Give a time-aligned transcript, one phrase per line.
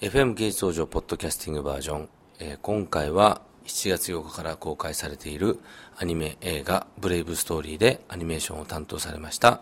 [0.00, 2.08] FM 芸術道場ポッドキャスティングバージョン、
[2.38, 5.58] えー今回は7月8日から公開されている
[5.98, 9.60] アニメ映画ブレイブストーリーでアニメーションを担当されました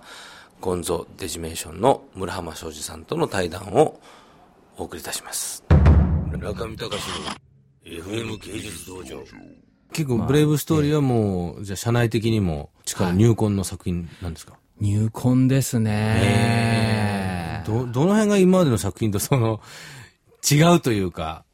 [0.60, 3.98] ゴンゾデジメーションの村浜庄司さんとの対談を
[4.76, 5.64] お送りいたします。
[6.30, 7.02] 中見隆
[7.84, 9.20] の FM 芸術道場。
[9.92, 17.64] 結構ブレイブストーリーはもう、じゃあ社内的にも力入魂の作品なんですか、入魂ですね。
[17.66, 19.60] ど、どの辺が今までの作品とその、
[20.50, 21.44] 違うというか、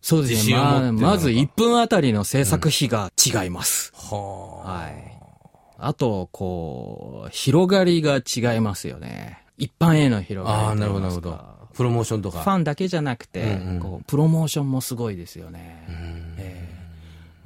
[0.00, 0.54] そうですね。
[0.54, 3.92] ままず1分あたりの制作費が違います。
[3.94, 4.68] はあ。
[4.82, 5.20] はい。
[5.78, 9.44] あと、こう、広がりが違いますよね。
[9.58, 11.54] 一般への広がりああ、なるほど、なるほどか。
[11.74, 12.40] プロモーションとか。
[12.40, 15.84] ファンだけじゃなくて、うんうんこうプロモーションもすごいですよね。
[16.38, 16.68] え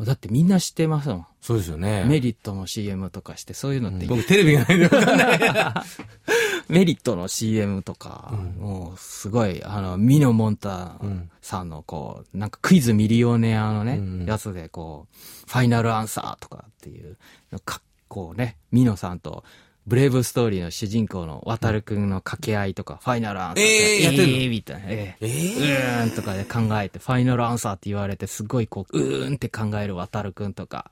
[0.01, 1.27] えだってみんな知ってますもん。
[1.41, 2.05] そうですよね。
[2.09, 5.39] メリットの CM とかして、そういうのって、僕テレビがないんでわかんない。
[6.69, 10.97] メリットの CM とか、もうすごい、あの、ミノモンタ
[11.43, 14.27] さんのこう、なんかクイズミリオネアのね、うん。
[14.27, 15.17] やつでこう、
[15.51, 17.17] ファイナルアンサーとかっていう、
[17.65, 19.45] かこうね、ミノさんと、
[19.87, 24.37] ブレイブストーリーの主人公の渡るくんの掛け合いとか、ファイナルアンサーえーやってんの？
[24.39, 25.27] えーみたいな、えー。
[25.27, 30.91] ええうーんとかで考えて、ファイナルアンサーって言われて、すごいこう、うーんって考える渡るくんとか、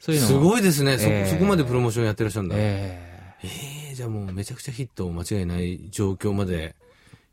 [0.00, 0.36] そういうのすい。
[0.38, 0.96] ごいですね。
[0.96, 2.54] そ、ええそこまでプロモーションやってらっしゃるんだ。
[2.58, 3.15] え
[3.46, 6.74] ええじゃあもうめちゃくちゃヒット間違いない状況まで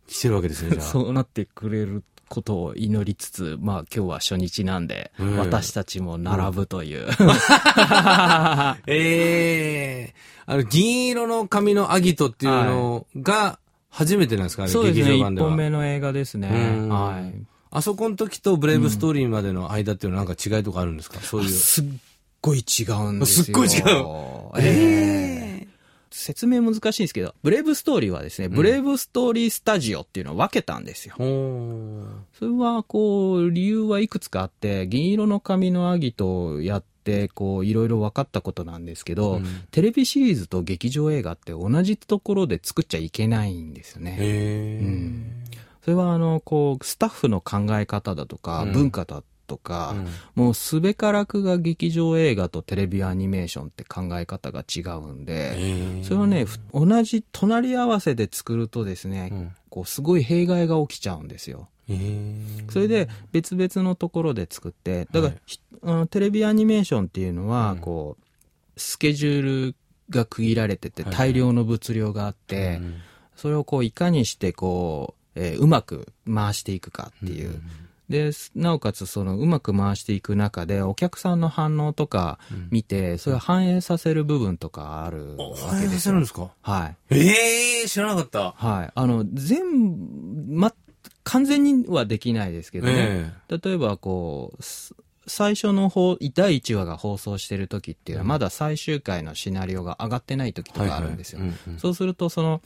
[0.08, 0.80] 来てるわけですね。
[0.82, 7.08] そうなってくれることを祈りつつ、まあ今日は初日なんで、うん私たちも並ぶという。
[8.88, 10.14] ええ
[10.46, 14.64] あの、銀色の髪のアギトっていうのが初めてなんですか？
[14.64, 15.48] あれ、そうですね、一劇場版では。
[15.50, 16.50] 本目の映画ですね。
[16.50, 16.54] う
[16.86, 17.34] んはい。
[17.76, 21.20] あそこの時とブレイブストーリーまでの間っていうのはなんか違いとかあるんですか？
[21.22, 21.50] そういう。
[21.50, 21.86] すっ
[22.42, 23.44] ごい違うんですよ。
[23.46, 23.84] すっごい違う。
[24.60, 25.33] ええ
[26.14, 31.16] 説明難しいんですけど、ブレイブストーリーはですね、ブレイブストーリースタジオっていうのを分けたんですよ。
[31.18, 32.06] ほー
[32.38, 39.46] それは、こう、理由はいくつかあって、銀色の髪のアギトをやって、こう、いろいろ分かったことなんですけど、うん。
[39.72, 44.12] テレビシリーズと劇場映画って同じところで作っちゃいけないんですよね。
[44.12, 45.44] へえ、うん。
[45.82, 48.72] それは、あの、こう、スタッフの考え方だとか、うん。
[48.72, 49.96] 文化だとか、
[50.36, 50.44] うん。
[50.44, 59.52] もうすべからくが劇場映画とテレビアニメーションって考え方が違うんで、それをね、ふ同じ隣り合わせで作るとですね、うん。
[59.70, 61.70] こう、すごい弊害が起きちゃうんですよ。
[62.70, 65.42] それで別々のところで作って、だから、はい。
[65.46, 67.80] ひあのテレビアニメーションっていうのは、うん。
[67.80, 69.76] こう、スケジュール
[70.10, 72.96] が区切られてて、はい大量の物量があって、うん
[73.36, 77.62] それをこう、いかにしてこう、えーうまく回していくかっていう。
[78.10, 82.38] で、なおかつそのうまく回していく中でお客さんの反応とか
[82.70, 86.00] 見て、それを反映させる部分とかあるわけですよ。
[86.00, 86.50] せるんですか？
[86.62, 86.98] はい。
[87.12, 88.52] ええ知らなかった。
[88.58, 88.92] はい。
[88.94, 89.96] あの、全
[90.48, 90.74] 部、ま、
[91.24, 92.94] 完全にはできないですけどね。
[92.98, 93.32] え
[93.64, 94.94] 例えばこう、す
[95.26, 101.40] 最初の方、第1話が放送してる時っていうのは、まだ最終回のシナリオが上がってない時とかあるんですよ。
[101.78, 102.62] そうすると、その、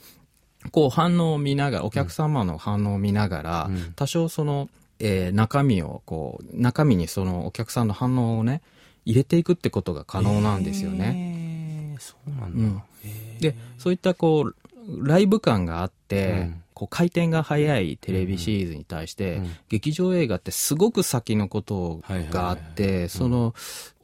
[0.72, 4.68] こう反応を見ながら、お客様の反応を見ながら、うん多少その、
[5.00, 8.62] えー中身を、こう、中身にそのお客さんの反応をね、
[9.04, 11.14] 入れていくってことが可能なんですよね。
[11.16, 12.82] へえそうなんだ。
[13.04, 13.40] うん。
[13.40, 23.52] で、そういったこう、ライブ感があって、うんこう回転が速いテレビシリーズに対して、うん劇場映画ってすごく先のことがあって、その、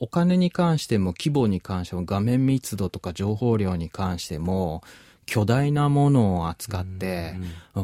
[0.01, 4.83] お金に関しても規模に関しても画面密度とか情報量に関しても、
[5.27, 7.35] 巨大なものを扱って、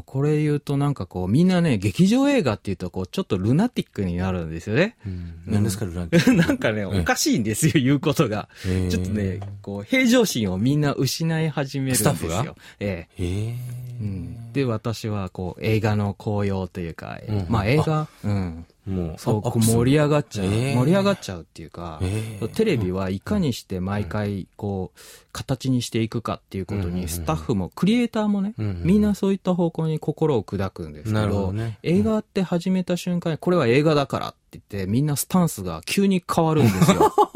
[0.06, 4.96] これ言うとなんかこう、みんなね、劇場映画って言うとこう、ちょっとルナティックになるんですよね。
[5.06, 5.34] うん。
[5.46, 8.48] 何ですか、ルランテなんかね、おかしいんですよ、言うことが。
[8.90, 12.14] ちょっとね、こう、平常心をみんな失い始めるんですよ。
[12.14, 12.54] スタッフが？
[12.78, 13.22] ええ。
[13.22, 13.56] へえ。
[14.00, 17.66] うん、で、私は、こう、映画の紅葉というか、うんまあ。
[17.66, 18.66] 映画、うん。
[18.86, 24.98] もう、そう、あこう盛り上がっちゃう、ええ盛り上がっちゃうっていうか、ええテレビはいかにして毎回、こう、
[25.32, 28.82] 形にしていくかっていうことに、スタッフも、クリエイターもね、うんうん。
[28.84, 31.78] みんなそういった方向に心を砕くんですけど、どね。
[31.82, 37.14] 映画って始めた瞬間に、これは映画だからって言って、みんなスタンスが急に変わるんですよ。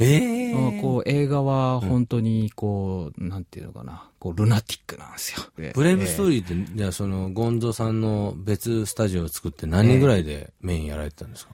[0.00, 5.46] ええあこう映画は本当にこう、なんていうのかな、こうルナティックなんですよ。
[5.74, 11.52] ブレイブストーリリーって、じゃあその、ゴンゾさんの別スタジオを作って何人ぐらいでメインやられてたんですか、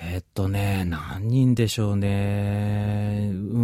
[0.00, 3.30] えーっとね、何人でしょうね。
[3.32, 3.62] う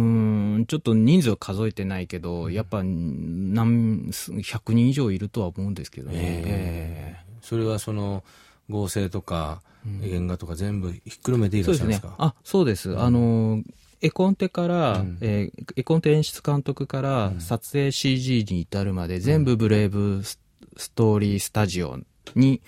[0.59, 6.15] ん、ちょっと人数を数えてないけど、やっぱ何、100人以上いるとは思うんですけどね。
[6.17, 8.23] ええそれはその、
[8.69, 10.09] 合成とか、うん。
[10.09, 12.25] 原画とか全部ひっくるめていそうですねらっしゃるんですか？
[12.25, 12.97] あ、そうです。
[12.97, 13.61] あの、
[14.01, 15.17] 絵コンテから、うん。
[15.21, 20.39] えー絵コンテ演出監督から撮影 CG に至るまで全部ブレイブス
[20.77, 21.99] ストーリースタジオ
[22.35, 22.61] に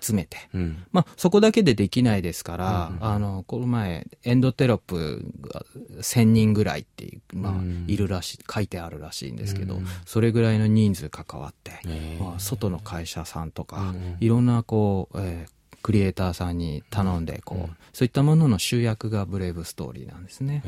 [0.00, 0.84] 集めて、うん。
[0.92, 5.64] まあ、そこだけでできないですから、あの、この前、エンドテロップが
[6.00, 7.54] 1000人ぐらいっていう、まあ、
[7.86, 11.72] いるらしい、書いてあるらしいんですけど、それぐらいの人数関わって、
[12.20, 20.62] まあ、外の会社さんとか、いろんな、こう、えークリエイターさんに頼んで、こう、そういったものの集約がブレイブストーリーなんですね。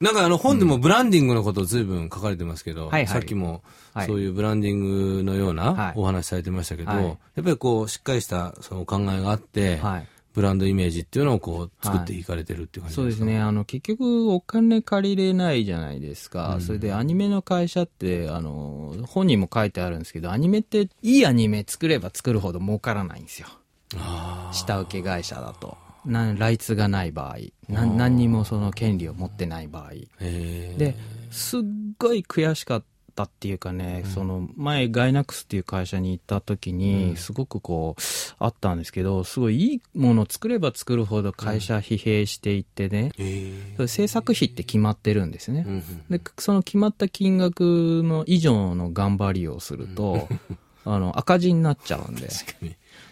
[0.00, 3.06] なんかあの本でもブランディングのことを随分書かれてますけど、はいはい。
[3.08, 3.62] さっきも
[3.94, 4.06] はい。
[4.06, 5.92] そういうブランディングのようはない。
[5.96, 7.04] お話されてましたけど、はい。
[7.04, 10.06] やっぱりこうしっかりしたそのお考えがあって、はい。
[10.38, 13.40] ブランドイメージっていうのをこう作っていかれてるっていう感じですか、そうですね。
[13.40, 16.58] あの、結局、お金借りれないじゃないですか。
[16.60, 23.48] それで、アニメの会社って、あの、本にも書いてあるんですけど、アニメって、いいアニメ作れば作るほど儲からないんですよ。
[23.96, 25.76] あ下請け会社だと。
[26.04, 27.38] な、ライツがない場合。
[27.68, 29.90] な何にもその権利を持ってない場合。
[30.20, 30.94] で、
[31.32, 31.60] すっ
[31.98, 32.86] ごい悔しかった
[33.24, 38.02] っていうかね、その前ガイナックスっていう会社に行った時に、すごくこう、
[38.38, 43.76] あったんですけど、すごいいいものを作れば作るほど会社疲弊していってね、へー。
[43.76, 45.64] それ制作費って決まってるんですね。
[45.66, 50.28] うんうんで、その決まった金額の以上の頑張りをすると、
[50.84, 52.28] あの、赤字になっちゃうんで、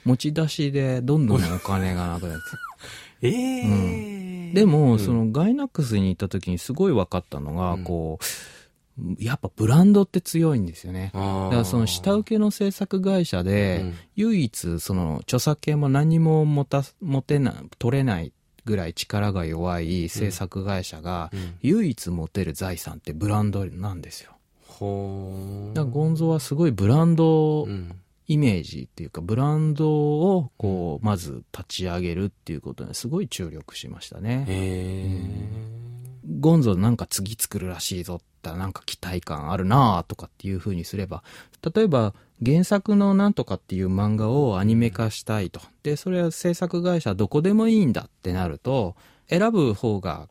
[0.05, 2.43] 持ち出しでどんどんお金がなくなって。
[3.29, 4.53] えー。
[4.55, 8.25] でも、そのガイナックスに行った時にすごい分かったのが、こう、
[9.19, 11.11] やっぱブランドって強いんですよね。
[11.15, 13.95] だからその下請けの制作会社で、うん。
[14.17, 18.33] 唯一その著作権も何も持た、持てない、取れない
[18.65, 21.31] ぐらい力が弱い制作会社が、
[21.63, 24.33] 唯一持てる財産ってブランドなんですよ。
[24.67, 25.75] ほー。
[25.75, 28.01] だからゴンゾはすごいブランドうん。
[28.29, 34.45] イメージっていうか、ブランドをこう、まず立ち上げるっていうことにすごい注力しましたね。
[34.49, 35.86] へ
[36.41, 41.23] ゴンゾなんか次作るらしいぞってなんか期待感あるなとかっていう風にすれば、
[41.75, 42.15] 例えば
[42.45, 45.61] 原作のなんとかっていう漫画をアニメ化したいと。
[45.83, 48.95] で、それは制作会社どこでもいいんだってなると、
[49.29, 50.29] 選ぶ方が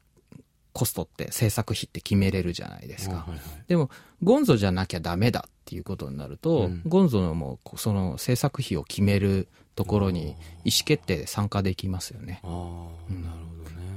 [0.71, 3.15] コストって制作費って決めれるじゃないですか。
[3.18, 3.89] はいはいでも、
[4.24, 12.39] ゴンゾじゃなきゃダメだっていうことになると、うんゴンゾのもうその制作費を決めるところに意思決定で参加できますよね。
[12.44, 13.94] ああ、なるほどね。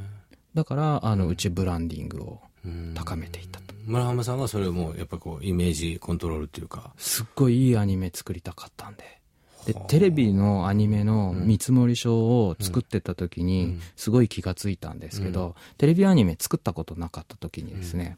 [0.54, 3.74] だから、あの、うちブランディングをうん高めていったと。
[3.86, 6.92] 村浜さんがそれをもうやっぱこうイメージコントロールっていうか。
[6.98, 9.18] すっごいいいアニメ作りたかったんで。
[9.66, 18.16] で、テレビのアニメの見積書を作ってた時に、すごい気がついたんですけど、テレビアニメ作ったことなかった時にですね、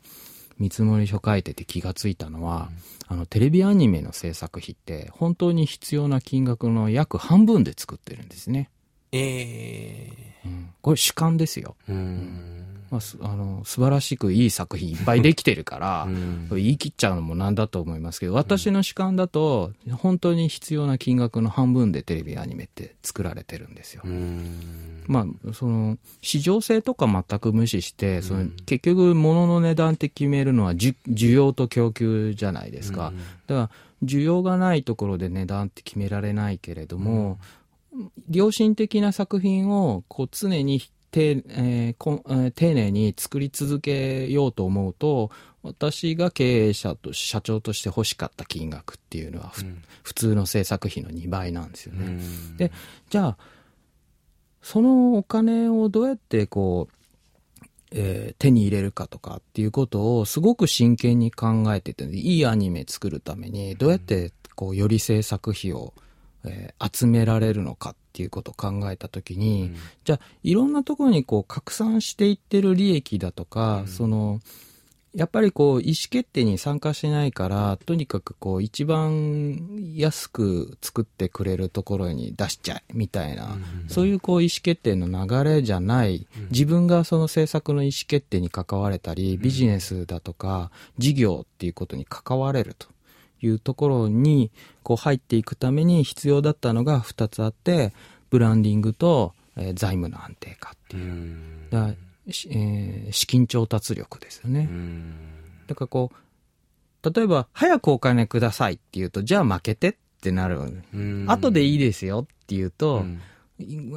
[0.59, 2.71] 見積書書いてて気がついたのは、
[3.09, 8.71] あの、テレビアニメの制作費って、本当に必要な金額の約半分で作ってるんですね。
[9.13, 10.13] え
[10.45, 11.77] えうんこれ主観ですよ。
[11.89, 12.61] うん。
[12.91, 24.03] まあ、すあの、素晴らしくいい作品いっぱいできてるから、ん言い切っちゃうのもなんだと思いますけど、私の主観だと、本当に必要な金額の半分でテレビアニメって作られてるんですよ。
[24.05, 25.05] うん。
[25.07, 30.95] まあ、その、市場性とか全く無視して、その、結局、物の値段って決めるのは、需
[31.33, 33.13] 要と供給じゃないですか。
[33.47, 33.71] だから、
[34.03, 37.39] 需要がないところで値段って決められないけれども、
[38.31, 45.31] 良心的な作品を、こう、常に、てえーこえー丁寧に作り続けようと思うと、
[45.63, 49.65] 私が経営者と、社長として欲しかった金額っていうのは、ふ
[50.03, 52.07] 普通の制作費の2倍なんですよね。
[52.07, 52.71] うんで、
[53.11, 53.39] じゃあ、
[54.63, 65.93] そのお金をどうやってこう、えー手に入れるかとかっていうことをすごく真剣に考えてて、いいアニメ作るためにどうやってこうより制作費を、
[66.45, 69.73] えー集められるのかっていうことを考えたときに、
[70.05, 74.41] じゃあいろんなところにこう拡散していってる利益だとか、その、
[75.15, 79.59] やっぱりこう、意思決定に参加しないから、とにかくこう、一番
[79.97, 92.87] 安く作ってくれるところに出しちゃえ、みたいな、そういうこう、意思決定の流れじゃない、自分がその政策の意思決定に関われたり、ビジネスだとか、事業っていうことに関われると
[93.43, 94.51] いうところに、
[94.83, 97.93] こう、入っていくために必要だったのが2つあって、
[98.31, 101.05] ブランディングと、えー財務の安定化っていう。
[101.05, 101.71] うん。
[101.71, 101.95] だ
[102.29, 104.69] えー資金調達力ですよね。
[104.71, 105.15] うん。
[105.67, 110.83] だからこう、例えば、早くお金くださいって言うと、じゃあ負けてってなる。
[110.95, 113.19] うん後でいいですよって言うと、うんい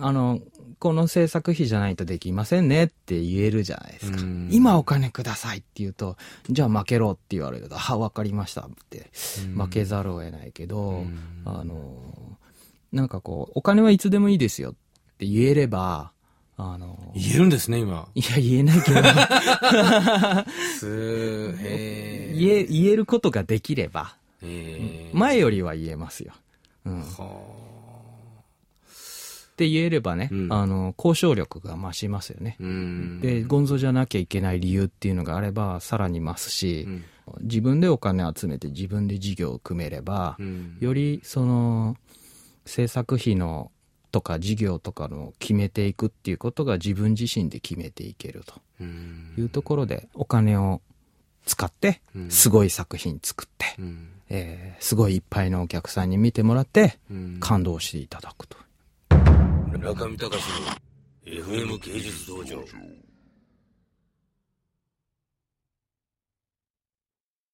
[0.01, 0.39] あの、
[0.79, 4.21] この制作費じゃないとできませんねって言えるじゃないですか。
[4.21, 6.17] うん今お金くださいって言うと、
[6.49, 9.09] じゃあ負けろって言われると、 は、わかりましたって、
[9.55, 11.05] 負けざるを得ないけど、
[11.45, 12.37] あの、
[12.91, 14.73] なんかこう、お金はいつでもいいですよっ
[15.17, 16.11] て言えれば、
[16.57, 18.07] あの、言えるんですね、今。
[18.13, 19.01] いや、言えないけど、
[20.77, 26.33] すへ言え、言えることができれば、えー、前よりは言えますよ。
[26.85, 27.01] うん。
[27.01, 27.72] っは
[29.55, 32.57] て言えればね、うんあの、交渉力が増しますよね。
[33.21, 37.03] で、ゴンゾじゃなきゃいけない理由っていうのがあれば、さらに増すしう、ん。
[37.41, 40.77] 自分でお金集めて自分で事業を組めれば、うん。
[40.79, 41.95] よりその
[42.65, 43.71] 制作費の
[44.11, 49.33] とか事業とかの決めていくっていうことが自分自身で決めていけるとうん。
[49.37, 50.81] いうところでお金を
[51.45, 54.07] 使ってうんすごい作品作って、うん。
[54.29, 57.37] えーすごいいっぱいのお客さんに見てもらってうん。
[57.39, 58.57] 感動していただくと。
[59.79, 60.43] 中見隆
[61.25, 62.57] の FM 芸術道場。